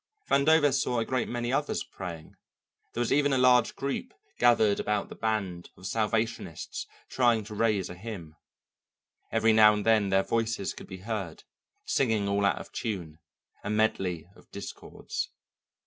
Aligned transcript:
Vandover 0.31 0.73
saw 0.73 0.97
a 0.97 1.05
great 1.05 1.29
many 1.29 1.53
others 1.53 1.83
praying; 1.83 2.33
there 2.93 3.01
was 3.01 3.13
even 3.13 3.31
a 3.31 3.37
large 3.37 3.75
group 3.75 4.15
gathered 4.39 4.79
about 4.79 5.09
the 5.09 5.15
band 5.15 5.69
of 5.77 5.85
Salvationists 5.85 6.87
trying 7.07 7.43
to 7.43 7.53
raise 7.53 7.87
a 7.87 7.93
hymn. 7.93 8.35
Every 9.31 9.53
now 9.53 9.75
and 9.75 9.85
then 9.85 10.09
their 10.09 10.23
voices 10.23 10.73
could 10.73 10.87
be 10.87 11.01
heard, 11.05 11.43
singing 11.85 12.27
all 12.27 12.45
out 12.47 12.57
of 12.57 12.71
tune, 12.71 13.19
a 13.63 13.69
medley 13.69 14.27
of 14.35 14.49
discords. 14.49 15.29